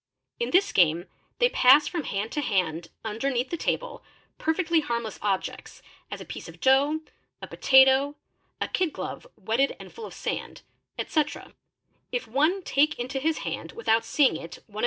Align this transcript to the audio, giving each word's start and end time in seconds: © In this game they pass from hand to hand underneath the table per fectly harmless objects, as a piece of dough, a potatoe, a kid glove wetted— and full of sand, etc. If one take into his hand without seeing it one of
© 0.01 0.03
In 0.39 0.49
this 0.49 0.71
game 0.71 1.05
they 1.37 1.47
pass 1.49 1.87
from 1.87 2.05
hand 2.05 2.31
to 2.31 2.41
hand 2.41 2.89
underneath 3.05 3.51
the 3.51 3.55
table 3.55 4.03
per 4.39 4.51
fectly 4.51 4.81
harmless 4.81 5.19
objects, 5.21 5.83
as 6.09 6.19
a 6.19 6.25
piece 6.25 6.49
of 6.49 6.59
dough, 6.59 7.01
a 7.39 7.45
potatoe, 7.47 8.15
a 8.59 8.67
kid 8.67 8.93
glove 8.93 9.27
wetted— 9.35 9.75
and 9.79 9.93
full 9.93 10.07
of 10.07 10.15
sand, 10.15 10.63
etc. 10.97 11.53
If 12.11 12.27
one 12.27 12.63
take 12.63 12.97
into 12.97 13.19
his 13.19 13.43
hand 13.45 13.73
without 13.73 14.03
seeing 14.03 14.35
it 14.37 14.57
one 14.65 14.77
of 14.79 14.79